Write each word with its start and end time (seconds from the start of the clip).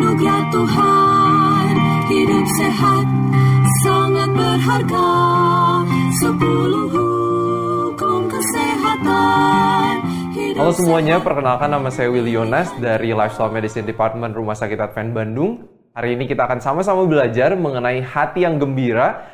Anugerah 0.00 0.48
Tuhan 0.48 1.72
hidup 2.08 2.46
sehat 2.56 3.04
sangat 3.84 4.30
berharga 4.32 5.12
sepuluh 6.24 6.88
hukum 6.88 8.24
kesehatan 8.32 9.92
hidup 10.32 10.56
Halo 10.56 10.72
semuanya, 10.72 11.20
sehat. 11.20 11.26
perkenalkan 11.28 11.68
nama 11.68 11.92
saya 11.92 12.08
Willy 12.08 12.32
Yonas 12.32 12.72
dari 12.80 13.12
Lifestyle 13.12 13.52
Medicine 13.52 13.84
Department 13.84 14.32
Rumah 14.32 14.56
Sakit 14.56 14.80
Advent 14.80 15.12
Bandung. 15.12 15.68
Hari 15.92 16.16
ini 16.16 16.24
kita 16.24 16.48
akan 16.48 16.64
sama-sama 16.64 17.04
belajar 17.04 17.52
mengenai 17.52 18.00
hati 18.00 18.48
yang 18.48 18.56
gembira 18.56 19.28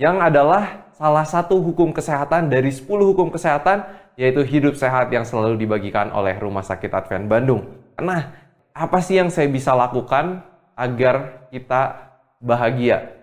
yang 0.00 0.24
adalah 0.24 0.88
salah 0.96 1.28
satu 1.28 1.60
hukum 1.60 1.92
kesehatan 1.92 2.48
dari 2.48 2.72
10 2.72 2.88
hukum 2.88 3.28
kesehatan 3.28 3.84
yaitu 4.16 4.40
hidup 4.48 4.80
sehat 4.80 5.12
yang 5.12 5.28
selalu 5.28 5.60
dibagikan 5.60 6.08
oleh 6.08 6.32
Rumah 6.40 6.64
Sakit 6.64 6.88
Advent 6.88 7.28
Bandung. 7.28 7.68
Nah, 8.00 8.45
apa 8.76 9.00
sih 9.00 9.16
yang 9.16 9.32
saya 9.32 9.48
bisa 9.48 9.72
lakukan 9.72 10.44
agar 10.76 11.48
kita 11.48 12.12
bahagia? 12.44 13.16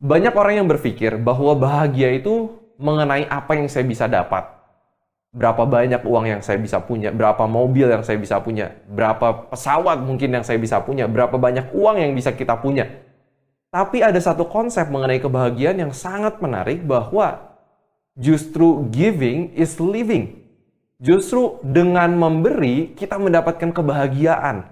Banyak 0.00 0.32
orang 0.32 0.64
yang 0.64 0.68
berpikir 0.70 1.20
bahwa 1.20 1.52
bahagia 1.52 2.16
itu 2.16 2.56
mengenai 2.80 3.28
apa 3.28 3.60
yang 3.60 3.68
saya 3.68 3.84
bisa 3.84 4.08
dapat 4.08 4.58
berapa 5.28 5.68
banyak 5.68 6.00
uang 6.08 6.24
yang 6.24 6.40
saya 6.40 6.56
bisa 6.56 6.80
punya, 6.80 7.12
berapa 7.12 7.44
mobil 7.44 7.92
yang 7.92 8.00
saya 8.00 8.16
bisa 8.16 8.40
punya, 8.40 8.72
berapa 8.88 9.52
pesawat 9.52 10.00
mungkin 10.00 10.32
yang 10.32 10.44
saya 10.44 10.56
bisa 10.56 10.80
punya, 10.80 11.04
berapa 11.04 11.36
banyak 11.36 11.68
uang 11.76 12.00
yang 12.00 12.12
bisa 12.16 12.32
kita 12.32 12.56
punya. 12.56 12.88
Tapi 13.68 14.00
ada 14.00 14.16
satu 14.16 14.48
konsep 14.48 14.88
mengenai 14.88 15.20
kebahagiaan 15.20 15.76
yang 15.76 15.92
sangat 15.92 16.40
menarik 16.40 16.80
bahwa 16.80 17.54
justru 18.16 18.88
giving 18.88 19.52
is 19.52 19.76
living. 19.76 20.47
Justru 20.98 21.62
dengan 21.62 22.10
memberi 22.18 22.90
kita 22.98 23.22
mendapatkan 23.22 23.70
kebahagiaan. 23.70 24.66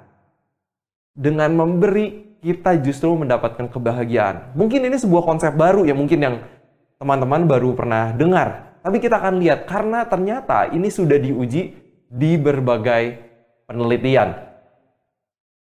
Dengan 1.15 1.55
memberi 1.55 2.39
kita 2.43 2.83
justru 2.83 3.15
mendapatkan 3.15 3.71
kebahagiaan. 3.71 4.53
Mungkin 4.59 4.91
ini 4.91 4.99
sebuah 4.99 5.23
konsep 5.23 5.55
baru 5.55 5.87
ya 5.87 5.95
mungkin 5.95 6.19
yang 6.19 6.37
teman-teman 6.99 7.47
baru 7.47 7.79
pernah 7.79 8.11
dengar. 8.11 8.79
Tapi 8.83 8.99
kita 8.99 9.23
akan 9.23 9.39
lihat 9.39 9.71
karena 9.71 10.07
ternyata 10.07 10.71
ini 10.71 10.91
sudah 10.91 11.19
diuji 11.19 11.75
di 12.07 12.31
berbagai 12.39 13.19
penelitian. 13.67 14.35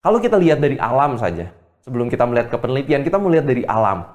Kalau 0.01 0.19
kita 0.23 0.39
lihat 0.39 0.63
dari 0.63 0.79
alam 0.79 1.19
saja, 1.19 1.51
sebelum 1.83 2.07
kita 2.07 2.27
melihat 2.27 2.49
ke 2.51 2.57
penelitian, 2.59 3.03
kita 3.03 3.19
melihat 3.19 3.47
dari 3.47 3.67
alam. 3.67 4.07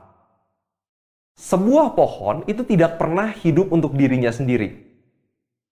Sebuah 1.35 1.91
pohon 1.95 2.47
itu 2.47 2.63
tidak 2.63 2.95
pernah 2.95 3.27
hidup 3.29 3.67
untuk 3.69 3.93
dirinya 3.93 4.31
sendiri. 4.31 4.84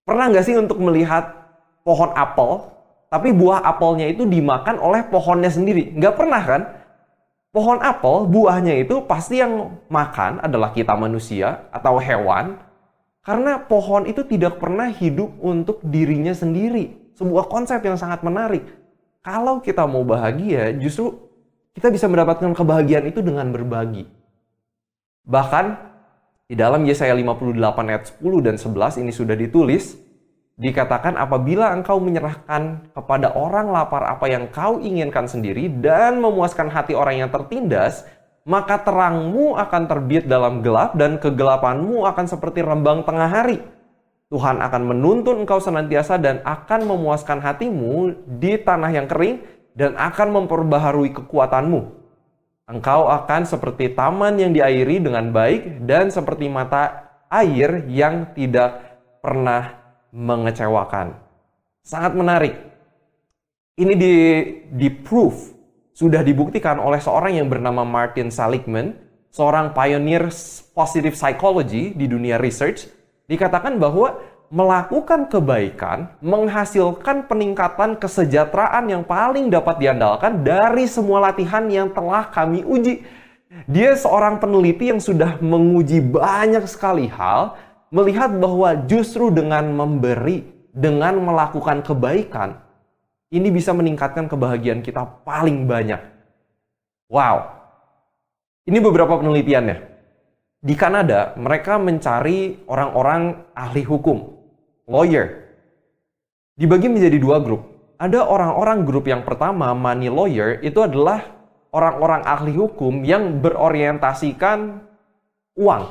Pernah 0.03 0.35
nggak 0.35 0.45
sih 0.45 0.55
untuk 0.59 0.83
melihat 0.83 1.31
pohon 1.87 2.11
apel, 2.11 2.67
tapi 3.07 3.31
buah 3.31 3.63
apelnya 3.63 4.11
itu 4.11 4.27
dimakan 4.27 4.79
oleh 4.79 5.07
pohonnya 5.07 5.47
sendiri? 5.47 5.95
Nggak 5.95 6.15
pernah 6.19 6.43
kan? 6.43 6.61
Pohon 7.53 7.79
apel, 7.79 8.25
buahnya 8.27 8.81
itu 8.81 9.05
pasti 9.05 9.39
yang 9.39 9.79
makan 9.87 10.41
adalah 10.41 10.73
kita 10.73 10.97
manusia 10.97 11.69
atau 11.69 12.01
hewan, 12.01 12.57
karena 13.21 13.61
pohon 13.61 14.09
itu 14.09 14.25
tidak 14.25 14.57
pernah 14.57 14.89
hidup 14.89 15.29
untuk 15.39 15.79
dirinya 15.85 16.33
sendiri. 16.33 17.13
Sebuah 17.13 17.47
konsep 17.47 17.79
yang 17.85 17.95
sangat 17.95 18.25
menarik. 18.25 18.65
Kalau 19.23 19.61
kita 19.61 19.85
mau 19.85 20.03
bahagia, 20.03 20.73
justru 20.75 21.15
kita 21.77 21.93
bisa 21.93 22.09
mendapatkan 22.11 22.51
kebahagiaan 22.51 23.07
itu 23.07 23.23
dengan 23.23 23.47
berbagi. 23.53 24.09
Bahkan 25.23 25.92
di 26.51 26.59
dalam 26.59 26.83
Yesaya 26.83 27.15
58 27.15 27.55
ayat 27.87 28.03
10 28.19 28.43
dan 28.43 28.55
11 28.59 28.99
ini 28.99 29.11
sudah 29.15 29.35
ditulis, 29.39 29.95
dikatakan 30.59 31.15
apabila 31.15 31.71
engkau 31.71 31.97
menyerahkan 32.03 32.91
kepada 32.91 33.31
orang 33.33 33.71
lapar 33.71 34.03
apa 34.05 34.27
yang 34.27 34.51
kau 34.51 34.77
inginkan 34.83 35.25
sendiri 35.25 35.71
dan 35.81 36.19
memuaskan 36.19 36.67
hati 36.67 36.93
orang 36.93 37.23
yang 37.23 37.31
tertindas, 37.31 38.03
maka 38.43 38.75
terangmu 38.83 39.55
akan 39.55 39.83
terbit 39.87 40.27
dalam 40.27 40.59
gelap 40.59 40.99
dan 40.99 41.15
kegelapanmu 41.15 42.03
akan 42.11 42.25
seperti 42.27 42.59
rembang 42.59 43.07
tengah 43.07 43.31
hari. 43.31 43.63
Tuhan 44.27 44.59
akan 44.59 44.81
menuntun 44.83 45.47
engkau 45.47 45.63
senantiasa 45.63 46.19
dan 46.19 46.43
akan 46.43 46.89
memuaskan 46.89 47.39
hatimu 47.39 48.11
di 48.41 48.59
tanah 48.59 48.91
yang 48.91 49.07
kering 49.07 49.39
dan 49.79 49.95
akan 49.95 50.43
memperbaharui 50.43 51.13
kekuatanmu. 51.15 52.02
Engkau 52.63 53.11
akan 53.11 53.43
seperti 53.43 53.91
taman 53.91 54.39
yang 54.39 54.55
diairi 54.55 55.03
dengan 55.03 55.35
baik 55.35 55.83
dan 55.83 56.07
seperti 56.07 56.47
mata 56.47 57.11
air 57.27 57.83
yang 57.91 58.31
tidak 58.31 58.79
pernah 59.19 59.83
mengecewakan. 60.15 61.19
Sangat 61.83 62.15
menarik. 62.15 62.55
Ini 63.75 63.93
di, 63.99 64.15
di 64.69 64.87
proof 64.87 65.51
sudah 65.91 66.23
dibuktikan 66.23 66.79
oleh 66.79 67.03
seorang 67.03 67.35
yang 67.35 67.51
bernama 67.51 67.83
Martin 67.83 68.31
Seligman, 68.31 68.95
seorang 69.27 69.75
pioneer 69.75 70.31
positive 70.71 71.19
psychology 71.19 71.91
di 71.91 72.07
dunia 72.07 72.39
research, 72.39 72.87
dikatakan 73.27 73.75
bahwa 73.75 74.23
melakukan 74.53 75.33
kebaikan 75.33 76.13
menghasilkan 76.21 77.25
peningkatan 77.25 77.97
kesejahteraan 77.97 78.85
yang 78.85 79.01
paling 79.01 79.49
dapat 79.49 79.81
diandalkan 79.81 80.45
dari 80.45 80.85
semua 80.85 81.25
latihan 81.25 81.65
yang 81.65 81.89
telah 81.89 82.29
kami 82.29 82.61
uji. 82.61 83.01
Dia 83.65 83.97
seorang 83.97 84.37
peneliti 84.37 84.93
yang 84.93 85.01
sudah 85.01 85.41
menguji 85.41 86.05
banyak 86.05 86.69
sekali 86.69 87.09
hal, 87.09 87.57
melihat 87.89 88.29
bahwa 88.37 88.77
justru 88.85 89.33
dengan 89.33 89.73
memberi, 89.73 90.45
dengan 90.69 91.17
melakukan 91.17 91.81
kebaikan, 91.81 92.61
ini 93.33 93.49
bisa 93.49 93.73
meningkatkan 93.73 94.29
kebahagiaan 94.29 94.85
kita 94.85 95.01
paling 95.25 95.65
banyak. 95.65 96.01
Wow. 97.09 97.57
Ini 98.69 98.77
beberapa 98.77 99.17
penelitiannya. 99.17 99.77
Di 100.61 100.77
Kanada, 100.77 101.33
mereka 101.37 101.81
mencari 101.81 102.63
orang-orang 102.69 103.49
ahli 103.53 103.83
hukum, 103.85 104.42
lawyer. 104.87 105.55
Dibagi 106.59 106.91
menjadi 106.91 107.17
dua 107.17 107.39
grup. 107.39 107.65
Ada 107.97 108.25
orang-orang 108.27 108.83
grup 108.83 109.07
yang 109.07 109.23
pertama, 109.23 109.71
money 109.71 110.11
lawyer, 110.11 110.59
itu 110.59 110.83
adalah 110.83 111.23
orang-orang 111.71 112.21
ahli 112.27 112.53
hukum 112.53 113.01
yang 113.01 113.39
berorientasikan 113.39 114.83
uang. 115.57 115.83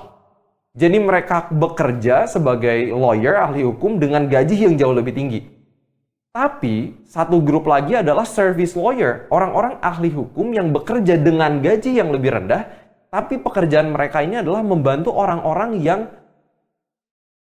Jadi 0.73 0.99
mereka 1.01 1.53
bekerja 1.53 2.25
sebagai 2.29 2.93
lawyer, 2.93 3.37
ahli 3.41 3.65
hukum 3.65 4.01
dengan 4.01 4.25
gaji 4.29 4.69
yang 4.69 4.75
jauh 4.77 4.95
lebih 4.97 5.13
tinggi. 5.13 5.41
Tapi 6.33 7.05
satu 7.05 7.45
grup 7.45 7.69
lagi 7.69 7.93
adalah 7.93 8.25
service 8.25 8.73
lawyer, 8.73 9.29
orang-orang 9.29 9.77
ahli 9.85 10.09
hukum 10.09 10.49
yang 10.57 10.73
bekerja 10.73 11.21
dengan 11.21 11.61
gaji 11.61 11.93
yang 12.01 12.09
lebih 12.09 12.33
rendah, 12.33 12.73
tapi 13.13 13.37
pekerjaan 13.37 13.93
mereka 13.93 14.25
ini 14.25 14.41
adalah 14.41 14.65
membantu 14.65 15.13
orang-orang 15.13 15.85
yang 15.85 16.09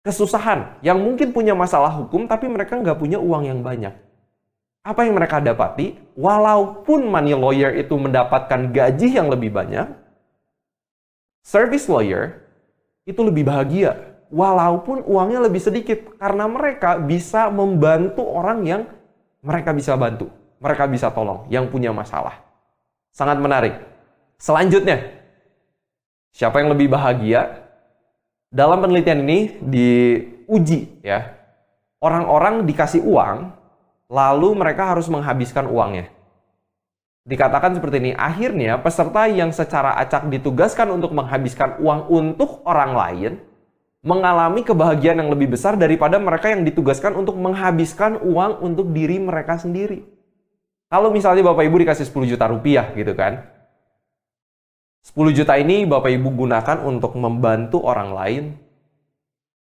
kesusahan, 0.08 0.80
yang 0.80 0.96
mungkin 0.96 1.36
punya 1.36 1.52
masalah 1.52 1.92
hukum 2.00 2.24
tapi 2.24 2.48
mereka 2.48 2.80
nggak 2.80 2.96
punya 2.96 3.20
uang 3.20 3.44
yang 3.44 3.60
banyak. 3.60 3.92
Apa 4.80 5.04
yang 5.04 5.20
mereka 5.20 5.44
dapati? 5.44 6.00
Walaupun 6.16 7.12
money 7.12 7.36
lawyer 7.36 7.76
itu 7.76 7.92
mendapatkan 7.92 8.72
gaji 8.72 9.20
yang 9.20 9.28
lebih 9.28 9.52
banyak, 9.52 9.84
service 11.44 11.84
lawyer 11.92 12.40
itu 13.04 13.20
lebih 13.20 13.44
bahagia 13.44 14.08
walaupun 14.28 15.04
uangnya 15.08 15.48
lebih 15.48 15.60
sedikit 15.60 16.16
karena 16.20 16.44
mereka 16.48 17.00
bisa 17.00 17.48
membantu 17.48 18.24
orang 18.24 18.60
yang 18.64 18.82
mereka 19.40 19.72
bisa 19.72 19.96
bantu, 19.96 20.28
mereka 20.60 20.84
bisa 20.88 21.08
tolong 21.12 21.48
yang 21.48 21.68
punya 21.68 21.92
masalah. 21.92 22.40
Sangat 23.12 23.40
menarik. 23.40 23.74
Selanjutnya, 24.38 25.02
siapa 26.30 26.62
yang 26.62 26.70
lebih 26.70 26.92
bahagia? 26.92 27.67
Dalam 28.48 28.80
penelitian 28.80 29.28
ini 29.28 29.60
diuji 29.60 31.04
ya. 31.04 31.36
Orang-orang 32.00 32.64
dikasih 32.64 33.04
uang 33.04 33.52
lalu 34.08 34.48
mereka 34.56 34.96
harus 34.96 35.04
menghabiskan 35.12 35.68
uangnya. 35.68 36.08
Dikatakan 37.28 37.76
seperti 37.76 38.00
ini, 38.00 38.12
akhirnya 38.16 38.80
peserta 38.80 39.28
yang 39.28 39.52
secara 39.52 40.00
acak 40.00 40.32
ditugaskan 40.32 40.88
untuk 40.96 41.12
menghabiskan 41.12 41.76
uang 41.76 42.08
untuk 42.08 42.64
orang 42.64 42.96
lain 42.96 43.32
mengalami 44.00 44.64
kebahagiaan 44.64 45.20
yang 45.20 45.28
lebih 45.28 45.52
besar 45.52 45.76
daripada 45.76 46.16
mereka 46.16 46.48
yang 46.48 46.64
ditugaskan 46.64 47.18
untuk 47.18 47.36
menghabiskan 47.36 48.16
uang 48.22 48.64
untuk 48.64 48.94
diri 48.96 49.20
mereka 49.20 49.60
sendiri. 49.60 50.06
Kalau 50.88 51.12
misalnya 51.12 51.44
Bapak 51.44 51.68
Ibu 51.68 51.84
dikasih 51.84 52.08
10 52.08 52.32
juta 52.32 52.48
rupiah 52.48 52.88
gitu 52.96 53.12
kan, 53.12 53.44
10 55.08 55.32
juta 55.32 55.56
ini 55.56 55.88
Bapak 55.88 56.12
Ibu 56.12 56.28
gunakan 56.44 56.84
untuk 56.84 57.16
membantu 57.16 57.80
orang 57.80 58.12
lain, 58.12 58.44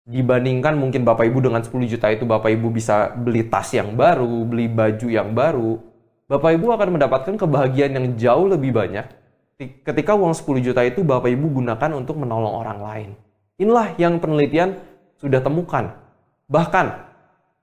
dibandingkan 0.08 0.74
mungkin 0.74 1.06
Bapak 1.06 1.30
Ibu 1.30 1.46
dengan 1.46 1.62
10 1.62 1.70
juta 1.86 2.10
itu 2.10 2.26
Bapak 2.26 2.50
Ibu 2.50 2.74
bisa 2.74 3.14
beli 3.14 3.46
tas 3.46 3.70
yang 3.70 3.94
baru, 3.94 4.42
beli 4.42 4.66
baju 4.66 5.06
yang 5.06 5.30
baru, 5.30 5.78
Bapak 6.26 6.58
Ibu 6.58 6.74
akan 6.74 6.88
mendapatkan 6.98 7.34
kebahagiaan 7.38 7.94
yang 7.94 8.06
jauh 8.18 8.50
lebih 8.50 8.74
banyak 8.74 9.06
ketika 9.58 10.14
uang 10.14 10.34
10 10.34 10.58
juta 10.62 10.82
itu 10.82 11.06
Bapak 11.06 11.30
Ibu 11.30 11.62
gunakan 11.62 11.90
untuk 11.94 12.18
menolong 12.18 12.54
orang 12.58 12.78
lain. 12.82 13.10
Inilah 13.58 13.94
yang 13.98 14.22
penelitian 14.22 14.78
sudah 15.18 15.42
temukan. 15.42 15.98
Bahkan 16.46 16.86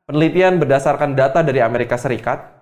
penelitian 0.08 0.60
berdasarkan 0.60 1.16
data 1.16 1.40
dari 1.40 1.64
Amerika 1.64 1.96
Serikat, 1.96 2.55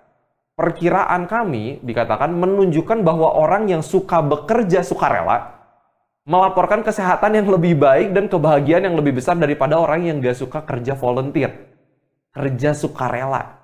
perkiraan 0.54 1.26
kami 1.26 1.82
dikatakan 1.82 2.30
menunjukkan 2.30 3.02
bahwa 3.02 3.34
orang 3.34 3.66
yang 3.66 3.82
suka 3.82 4.22
bekerja 4.22 4.86
sukarela 4.86 5.54
melaporkan 6.24 6.80
kesehatan 6.80 7.36
yang 7.36 7.46
lebih 7.52 7.76
baik 7.76 8.16
dan 8.16 8.32
kebahagiaan 8.32 8.88
yang 8.88 8.96
lebih 8.96 9.20
besar 9.20 9.36
daripada 9.36 9.76
orang 9.76 10.08
yang 10.08 10.16
gak 10.24 10.40
suka 10.40 10.64
kerja 10.64 10.96
volunteer. 10.96 11.52
Kerja 12.32 12.72
sukarela. 12.72 13.60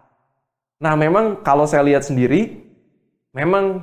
Nah, 0.80 0.94
memang 0.94 1.40
kalau 1.40 1.64
saya 1.64 1.82
lihat 1.88 2.04
sendiri, 2.04 2.60
memang 3.32 3.82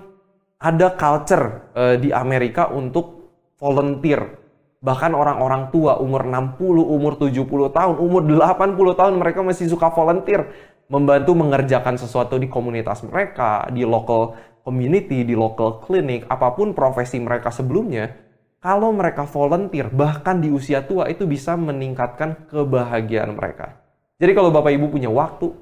ada 0.61 0.93
culture 0.93 1.73
uh, 1.73 1.95
di 1.97 2.13
Amerika 2.13 2.69
untuk 2.69 3.33
volunteer. 3.57 4.45
Bahkan 4.77 5.17
orang-orang 5.17 5.73
tua 5.73 5.97
umur 5.97 6.21
60, 6.21 6.61
umur 6.77 7.13
70 7.17 7.73
tahun, 7.73 7.95
umur 7.97 8.21
80 8.21 8.77
tahun 8.93 9.13
mereka 9.17 9.41
masih 9.41 9.73
suka 9.73 9.89
volunteer 9.89 10.53
membantu 10.87 11.35
mengerjakan 11.35 11.99
sesuatu 11.99 12.39
di 12.39 12.47
komunitas 12.47 13.03
mereka, 13.03 13.67
di 13.71 13.83
local 13.83 14.35
community, 14.63 15.23
di 15.23 15.35
local 15.35 15.83
clinic, 15.83 16.27
apa 16.27 16.51
pun 16.55 16.71
profesi 16.75 17.19
mereka 17.19 17.51
sebelumnya. 17.51 18.11
Kalau 18.57 18.91
mereka 18.91 19.23
volunteer 19.23 19.87
bahkan 19.87 20.41
di 20.43 20.51
usia 20.51 20.83
tua 20.83 21.07
itu 21.07 21.23
bisa 21.23 21.55
meningkatkan 21.55 22.49
kebahagiaan 22.49 23.31
mereka. 23.37 23.79
Jadi 24.17 24.31
kalau 24.33 24.49
Bapak 24.49 24.73
Ibu 24.73 24.89
punya 24.89 25.13
waktu, 25.13 25.53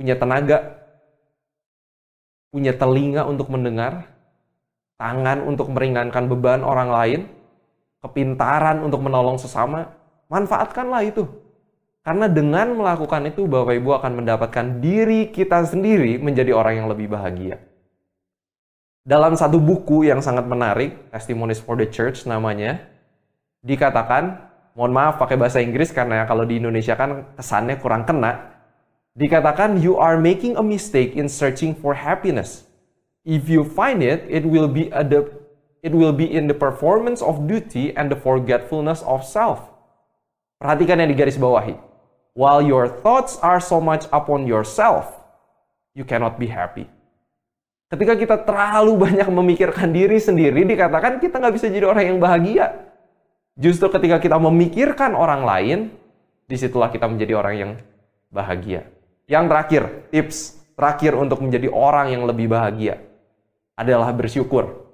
punya 0.00 0.16
tenaga, 0.16 0.82
punya 2.48 2.72
telinga 2.72 3.28
untuk 3.28 3.52
mendengar, 3.52 4.08
tangan 4.96 5.44
untuk 5.44 5.68
meringankan 5.68 6.24
beban 6.32 6.64
orang 6.64 6.88
lain, 6.88 7.20
kepintaran 8.00 8.80
untuk 8.80 9.04
menolong 9.04 9.36
sesama, 9.36 9.92
manfaatkanlah 10.32 11.04
itu. 11.04 11.28
Karena 12.06 12.30
dengan 12.30 12.78
melakukan 12.78 13.26
itu, 13.26 13.50
Bapak 13.50 13.74
Ibu 13.82 13.90
akan 13.98 14.22
mendapatkan 14.22 14.78
diri 14.78 15.34
kita 15.34 15.66
sendiri 15.66 16.22
menjadi 16.22 16.54
orang 16.54 16.78
yang 16.78 16.86
lebih 16.86 17.10
bahagia. 17.10 17.58
Dalam 19.02 19.34
satu 19.34 19.58
buku 19.58 20.06
yang 20.06 20.22
sangat 20.22 20.46
menarik, 20.46 21.10
Testimonies 21.10 21.58
for 21.58 21.74
the 21.74 21.90
Church 21.90 22.22
namanya, 22.22 22.78
dikatakan, 23.66 24.38
mohon 24.78 24.94
maaf 24.94 25.18
pakai 25.18 25.34
bahasa 25.34 25.58
Inggris 25.58 25.90
karena 25.90 26.22
kalau 26.30 26.46
di 26.46 26.62
Indonesia 26.62 26.94
kan 26.94 27.34
kesannya 27.34 27.74
kurang 27.82 28.06
kena, 28.06 28.56
Dikatakan 29.16 29.80
you 29.80 29.96
are 29.96 30.20
making 30.20 30.60
a 30.60 30.62
mistake 30.62 31.16
in 31.16 31.24
searching 31.24 31.72
for 31.72 31.96
happiness. 31.96 32.68
If 33.24 33.48
you 33.48 33.64
find 33.64 34.04
it, 34.04 34.28
it 34.28 34.44
will 34.44 34.68
be 34.68 34.92
a 34.92 35.00
the, 35.00 35.32
it 35.80 35.96
will 35.96 36.12
be 36.12 36.28
in 36.28 36.52
the 36.52 36.54
performance 36.54 37.24
of 37.24 37.48
duty 37.48 37.96
and 37.96 38.12
the 38.12 38.20
forgetfulness 38.20 39.00
of 39.08 39.24
self. 39.24 39.72
Perhatikan 40.60 41.00
yang 41.00 41.08
di 41.08 41.16
garis 41.16 41.40
bawahi. 41.40 41.80
While 42.36 42.60
your 42.60 42.92
thoughts 43.00 43.40
are 43.40 43.64
so 43.64 43.80
much 43.80 44.04
upon 44.12 44.44
yourself, 44.44 45.08
you 45.96 46.04
cannot 46.04 46.36
be 46.36 46.44
happy. 46.52 46.84
Ketika 47.88 48.12
kita 48.12 48.36
terlalu 48.44 48.92
banyak 49.08 49.24
memikirkan 49.32 49.88
diri 49.88 50.20
sendiri, 50.20 50.68
dikatakan 50.68 51.16
kita 51.16 51.40
nggak 51.40 51.54
bisa 51.56 51.72
jadi 51.72 51.88
orang 51.88 52.12
yang 52.12 52.18
bahagia. 52.20 52.92
Justru 53.56 53.88
ketika 53.88 54.20
kita 54.20 54.36
memikirkan 54.36 55.16
orang 55.16 55.48
lain, 55.48 55.78
di 56.44 56.56
situlah 56.60 56.92
kita 56.92 57.08
menjadi 57.08 57.40
orang 57.40 57.54
yang 57.56 57.72
bahagia. 58.28 58.84
Yang 59.24 59.44
terakhir, 59.48 59.82
tips 60.12 60.60
terakhir 60.76 61.16
untuk 61.16 61.40
menjadi 61.40 61.72
orang 61.72 62.12
yang 62.12 62.28
lebih 62.28 62.52
bahagia 62.52 63.00
adalah 63.80 64.12
bersyukur. 64.12 64.86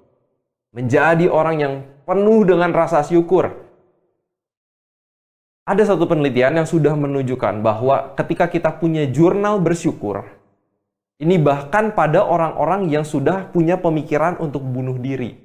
Menjadi 0.71 1.27
orang 1.27 1.55
yang 1.59 1.73
penuh 2.07 2.47
dengan 2.47 2.71
rasa 2.71 3.03
syukur. 3.03 3.62
Ada 5.63 5.95
satu 5.95 6.11
penelitian 6.11 6.59
yang 6.59 6.67
sudah 6.67 6.91
menunjukkan 6.91 7.63
bahwa 7.63 8.19
ketika 8.19 8.51
kita 8.51 8.67
punya 8.83 9.07
jurnal 9.07 9.63
bersyukur, 9.63 10.27
ini 11.23 11.39
bahkan 11.39 11.95
pada 11.95 12.19
orang-orang 12.19 12.91
yang 12.91 13.07
sudah 13.07 13.47
punya 13.47 13.79
pemikiran 13.79 14.35
untuk 14.43 14.59
bunuh 14.59 14.99
diri. 14.99 15.39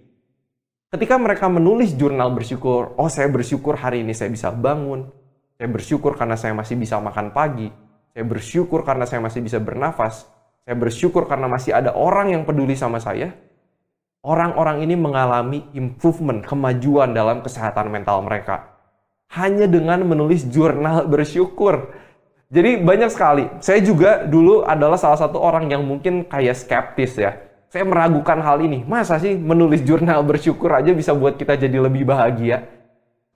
Ketika 0.90 1.22
mereka 1.22 1.46
menulis 1.46 1.94
jurnal 1.94 2.34
bersyukur, 2.34 2.98
oh 2.98 3.06
saya 3.06 3.30
bersyukur 3.30 3.78
hari 3.78 4.02
ini 4.02 4.10
saya 4.10 4.34
bisa 4.34 4.50
bangun, 4.50 5.06
saya 5.54 5.70
bersyukur 5.70 6.18
karena 6.18 6.34
saya 6.34 6.50
masih 6.50 6.74
bisa 6.74 6.98
makan 6.98 7.30
pagi, 7.30 7.70
saya 8.10 8.26
bersyukur 8.26 8.82
karena 8.82 9.06
saya 9.06 9.22
masih 9.22 9.38
bisa 9.38 9.62
bernafas. 9.62 10.26
Saya 10.66 10.74
bersyukur 10.74 11.30
karena 11.30 11.46
masih 11.46 11.78
ada 11.78 11.94
orang 11.94 12.34
yang 12.34 12.42
peduli 12.42 12.74
sama 12.74 12.98
saya. 12.98 13.38
Orang-orang 14.26 14.82
ini 14.82 14.98
mengalami 14.98 15.62
improvement, 15.78 16.42
kemajuan 16.42 17.14
dalam 17.14 17.38
kesehatan 17.38 17.86
mental 17.86 18.26
mereka. 18.26 18.77
Hanya 19.28 19.68
dengan 19.68 20.04
menulis 20.08 20.48
jurnal 20.48 21.04
bersyukur. 21.04 21.92
Jadi 22.48 22.80
banyak 22.80 23.12
sekali. 23.12 23.44
Saya 23.60 23.84
juga 23.84 24.24
dulu 24.24 24.64
adalah 24.64 24.96
salah 24.96 25.20
satu 25.20 25.36
orang 25.36 25.68
yang 25.68 25.84
mungkin 25.84 26.24
kayak 26.24 26.56
skeptis 26.56 27.20
ya. 27.20 27.36
Saya 27.68 27.84
meragukan 27.84 28.40
hal 28.40 28.64
ini. 28.64 28.80
Masa 28.88 29.20
sih 29.20 29.36
menulis 29.36 29.84
jurnal 29.84 30.24
bersyukur 30.24 30.72
aja 30.72 30.96
bisa 30.96 31.12
buat 31.12 31.36
kita 31.36 31.60
jadi 31.60 31.76
lebih 31.76 32.08
bahagia? 32.08 32.64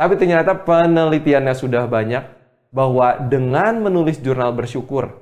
Tapi 0.00 0.16
ternyata 0.16 0.56
penelitiannya 0.56 1.52
sudah 1.52 1.84
banyak 1.84 2.24
bahwa 2.72 3.20
dengan 3.28 3.84
menulis 3.84 4.16
jurnal 4.24 4.56
bersyukur 4.56 5.12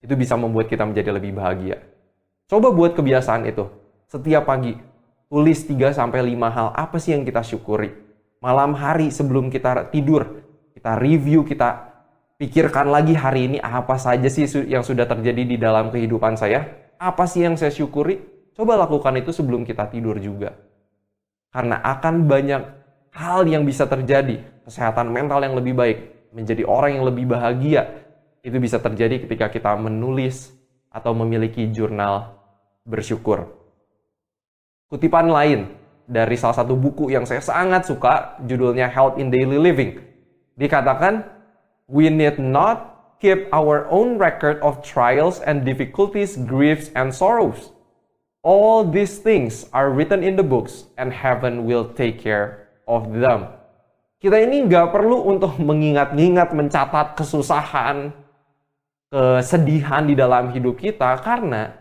itu 0.00 0.16
bisa 0.16 0.32
membuat 0.40 0.72
kita 0.72 0.88
menjadi 0.88 1.12
lebih 1.12 1.36
bahagia. 1.36 1.84
Coba 2.48 2.72
buat 2.72 2.96
kebiasaan 2.96 3.44
itu. 3.44 3.68
Setiap 4.08 4.48
pagi 4.48 4.78
tulis 5.28 5.60
3 5.66 5.92
sampai 5.92 6.24
5 6.24 6.56
hal 6.56 6.68
apa 6.72 6.96
sih 6.96 7.12
yang 7.12 7.26
kita 7.26 7.44
syukuri. 7.44 8.05
Malam 8.44 8.76
hari 8.76 9.08
sebelum 9.08 9.48
kita 9.48 9.88
tidur, 9.88 10.44
kita 10.76 11.00
review, 11.00 11.42
kita 11.42 11.96
pikirkan 12.36 12.92
lagi 12.92 13.16
hari 13.16 13.48
ini 13.48 13.58
apa 13.60 13.96
saja 13.96 14.28
sih 14.28 14.44
yang 14.68 14.84
sudah 14.84 15.08
terjadi 15.08 15.42
di 15.42 15.56
dalam 15.56 15.88
kehidupan 15.88 16.36
saya. 16.36 16.92
Apa 17.00 17.24
sih 17.24 17.44
yang 17.44 17.56
saya 17.56 17.72
syukuri? 17.72 18.20
Coba 18.56 18.76
lakukan 18.76 19.16
itu 19.20 19.32
sebelum 19.32 19.64
kita 19.64 19.88
tidur 19.88 20.16
juga. 20.20 20.56
Karena 21.52 21.80
akan 21.80 22.28
banyak 22.28 22.62
hal 23.16 23.48
yang 23.48 23.64
bisa 23.64 23.88
terjadi 23.88 24.44
kesehatan 24.68 25.08
mental 25.08 25.40
yang 25.40 25.56
lebih 25.56 25.72
baik, 25.72 25.98
menjadi 26.36 26.68
orang 26.68 27.00
yang 27.00 27.04
lebih 27.08 27.24
bahagia, 27.32 28.04
itu 28.44 28.56
bisa 28.60 28.76
terjadi 28.76 29.24
ketika 29.24 29.48
kita 29.48 29.72
menulis 29.80 30.52
atau 30.92 31.16
memiliki 31.16 31.68
jurnal 31.72 32.36
bersyukur. 32.84 33.48
Kutipan 34.86 35.32
lain 35.32 35.72
dari 36.06 36.38
salah 36.38 36.62
satu 36.62 36.78
buku 36.78 37.10
yang 37.10 37.26
saya 37.26 37.42
sangat 37.42 37.86
suka, 37.90 38.38
judulnya 38.46 38.86
Health 38.86 39.18
in 39.18 39.28
Daily 39.28 39.58
Living. 39.58 40.00
Dikatakan, 40.54 41.26
we 41.90 42.08
need 42.08 42.38
not 42.38 42.96
keep 43.18 43.50
our 43.50 43.84
own 43.90 44.16
record 44.16 44.62
of 44.62 44.80
trials 44.80 45.42
and 45.42 45.66
difficulties, 45.66 46.38
griefs, 46.38 46.88
and 46.94 47.10
sorrows. 47.10 47.74
All 48.46 48.86
these 48.86 49.18
things 49.18 49.66
are 49.74 49.90
written 49.90 50.22
in 50.22 50.38
the 50.38 50.46
books, 50.46 50.86
and 50.94 51.10
heaven 51.10 51.66
will 51.66 51.90
take 51.92 52.22
care 52.22 52.70
of 52.86 53.10
them. 53.10 53.50
Kita 54.16 54.38
ini 54.40 54.64
nggak 54.64 54.94
perlu 54.94 55.28
untuk 55.28 55.58
mengingat-ingat, 55.60 56.54
mencatat 56.54 57.18
kesusahan, 57.18 58.14
kesedihan 59.12 60.08
di 60.08 60.14
dalam 60.16 60.50
hidup 60.54 60.80
kita 60.80 61.18
karena 61.20 61.74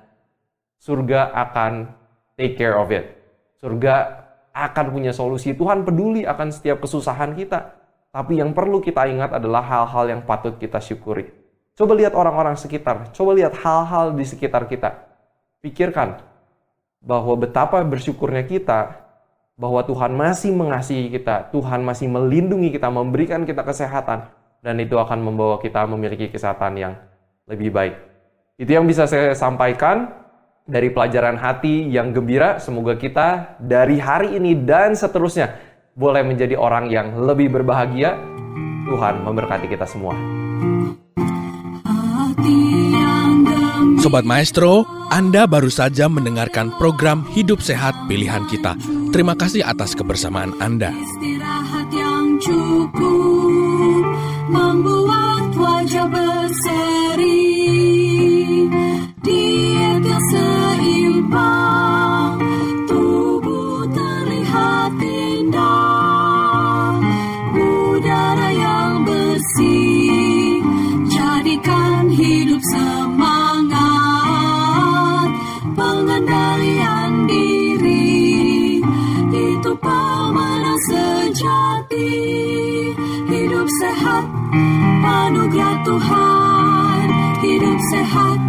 surga 0.82 1.32
akan 1.34 1.90
take 2.36 2.60
care 2.60 2.76
of 2.76 2.92
it. 2.92 3.15
Surga 3.60 4.26
akan 4.56 4.86
punya 4.92 5.12
solusi. 5.12 5.52
Tuhan 5.52 5.84
peduli 5.84 6.24
akan 6.24 6.52
setiap 6.52 6.84
kesusahan 6.84 7.36
kita. 7.36 7.76
Tapi 8.16 8.40
yang 8.40 8.56
perlu 8.56 8.80
kita 8.80 9.12
ingat 9.12 9.36
adalah 9.36 9.60
hal-hal 9.60 10.08
yang 10.08 10.22
patut 10.24 10.56
kita 10.56 10.80
syukuri. 10.80 11.28
Coba 11.76 11.92
lihat 12.00 12.16
orang-orang 12.16 12.56
sekitar, 12.56 13.12
coba 13.12 13.36
lihat 13.36 13.52
hal-hal 13.60 14.16
di 14.16 14.24
sekitar 14.24 14.64
kita. 14.72 14.96
Pikirkan 15.60 16.24
bahwa 17.04 17.36
betapa 17.36 17.84
bersyukurnya 17.84 18.48
kita 18.48 19.04
bahwa 19.60 19.84
Tuhan 19.84 20.16
masih 20.16 20.56
mengasihi 20.56 21.12
kita, 21.12 21.52
Tuhan 21.52 21.84
masih 21.84 22.08
melindungi 22.08 22.72
kita, 22.72 22.88
memberikan 22.88 23.44
kita 23.44 23.68
kesehatan, 23.68 24.32
dan 24.64 24.76
itu 24.80 24.96
akan 24.96 25.20
membawa 25.20 25.60
kita 25.60 25.84
memiliki 25.84 26.32
kesehatan 26.32 26.80
yang 26.80 26.94
lebih 27.52 27.76
baik. 27.76 27.96
Itu 28.56 28.72
yang 28.72 28.88
bisa 28.88 29.04
saya 29.04 29.36
sampaikan 29.36 30.25
dari 30.66 30.90
pelajaran 30.90 31.38
hati 31.38 31.86
yang 31.94 32.12
gembira. 32.12 32.58
Semoga 32.58 32.98
kita 32.98 33.58
dari 33.62 34.02
hari 34.02 34.36
ini 34.36 34.58
dan 34.66 34.98
seterusnya 34.98 35.54
boleh 35.94 36.26
menjadi 36.26 36.58
orang 36.58 36.90
yang 36.90 37.14
lebih 37.22 37.54
berbahagia. 37.54 38.18
Tuhan 38.86 39.26
memberkati 39.26 39.66
kita 39.66 39.86
semua. 39.86 40.14
Sobat 44.02 44.22
Maestro, 44.22 44.86
Anda 45.10 45.50
baru 45.50 45.74
saja 45.74 46.06
mendengarkan 46.06 46.70
program 46.78 47.26
Hidup 47.34 47.58
Sehat 47.58 47.98
Pilihan 48.06 48.46
Kita. 48.46 48.78
Terima 49.10 49.34
kasih 49.34 49.66
atas 49.66 49.98
kebersamaan 49.98 50.54
Anda. 50.62 50.94
Istirahat 50.94 51.90
yang 51.90 52.38
cukup 52.38 54.06
membuat 54.54 55.50
wajah 55.58 56.06
berseri. 56.06 57.15
Sejati. 81.86 82.94
Hidup 83.30 83.68
sehat, 83.82 84.26
anugerah 85.06 85.78
Tuhan. 85.86 87.06
Hidup 87.42 87.80
sehat, 87.94 88.40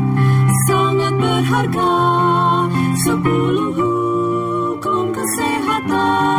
sangat 0.69 1.15
berharga. 1.21 1.97
Sepuluh 3.05 3.71
hukum 3.77 5.13
kesehatan, 5.13 6.36